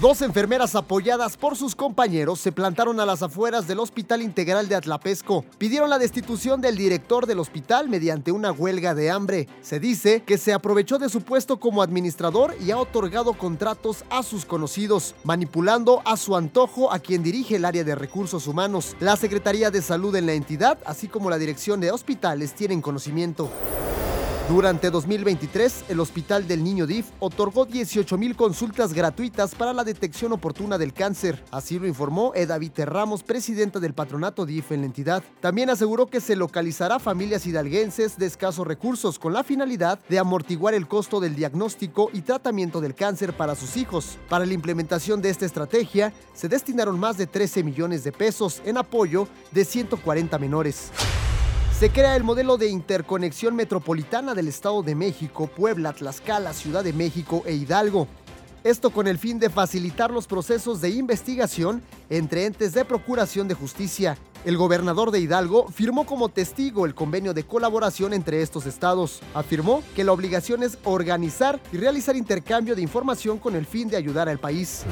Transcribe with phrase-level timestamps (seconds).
[0.00, 4.76] Dos enfermeras apoyadas por sus compañeros se plantaron a las afueras del Hospital Integral de
[4.76, 5.44] Atlapesco.
[5.58, 9.48] Pidieron la destitución del director del hospital mediante una huelga de hambre.
[9.60, 14.22] Se dice que se aprovechó de su puesto como administrador y ha otorgado contratos a
[14.22, 18.94] sus conocidos, manipulando a su antojo a quien dirige el área de recursos humanos.
[19.00, 23.50] La Secretaría de Salud en la entidad, así como la Dirección de Hospitales, tienen conocimiento.
[24.48, 30.32] Durante 2023, el Hospital del Niño DIF otorgó 18 mil consultas gratuitas para la detección
[30.32, 31.44] oportuna del cáncer.
[31.50, 35.22] Así lo informó Edavite Ramos, presidenta del patronato DIF en la entidad.
[35.42, 40.72] También aseguró que se localizará familias hidalguenses de escasos recursos con la finalidad de amortiguar
[40.72, 44.16] el costo del diagnóstico y tratamiento del cáncer para sus hijos.
[44.30, 48.78] Para la implementación de esta estrategia, se destinaron más de 13 millones de pesos en
[48.78, 50.90] apoyo de 140 menores.
[51.78, 56.92] Se crea el modelo de interconexión metropolitana del Estado de México, Puebla, Tlaxcala, Ciudad de
[56.92, 58.08] México e Hidalgo.
[58.64, 61.80] Esto con el fin de facilitar los procesos de investigación
[62.10, 64.18] entre entes de procuración de justicia.
[64.44, 69.20] El gobernador de Hidalgo firmó como testigo el convenio de colaboración entre estos estados.
[69.32, 73.96] Afirmó que la obligación es organizar y realizar intercambio de información con el fin de
[73.96, 74.84] ayudar al país.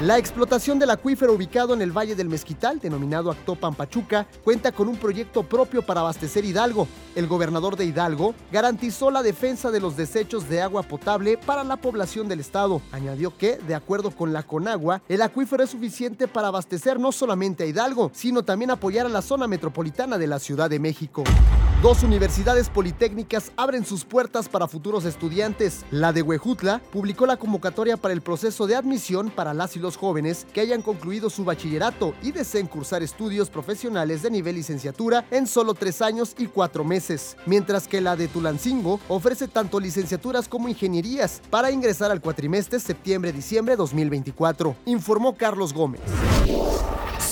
[0.00, 4.88] La explotación del acuífero ubicado en el Valle del Mezquital, denominado Actopan Pachuca, cuenta con
[4.88, 6.88] un proyecto propio para abastecer Hidalgo.
[7.14, 11.76] El gobernador de Hidalgo garantizó la defensa de los desechos de agua potable para la
[11.76, 12.82] población del estado.
[12.90, 17.62] Añadió que, de acuerdo con la Conagua, el acuífero es suficiente para abastecer no solamente
[17.62, 21.22] a Hidalgo, sino también apoyar a la zona metropolitana de la Ciudad de México.
[21.84, 25.84] Dos universidades politécnicas abren sus puertas para futuros estudiantes.
[25.90, 29.98] La de Huejutla publicó la convocatoria para el proceso de admisión para las y los
[29.98, 35.46] jóvenes que hayan concluido su bachillerato y deseen cursar estudios profesionales de nivel licenciatura en
[35.46, 37.36] solo tres años y cuatro meses.
[37.44, 43.76] Mientras que la de Tulancingo ofrece tanto licenciaturas como ingenierías para ingresar al cuatrimestre septiembre-diciembre
[43.76, 46.00] 2024, informó Carlos Gómez.